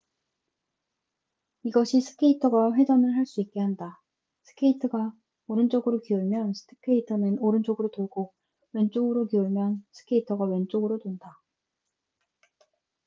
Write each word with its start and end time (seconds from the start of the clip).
이것이 1.63 2.01
스케이터가 2.01 2.73
회전을 2.73 3.15
할 3.15 3.27
수 3.27 3.39
있게 3.39 3.59
한다 3.59 4.01
스케이트가 4.41 5.13
오른쪽으로 5.45 5.99
기울면 6.01 6.53
스케이터는 6.55 7.37
오른쪽으로 7.37 7.91
돌고 7.91 8.33
왼쪽으로 8.73 9.27
기울면 9.27 9.85
스케이터가 9.91 10.45
왼쪽으로 10.45 10.97
돈다 10.97 11.39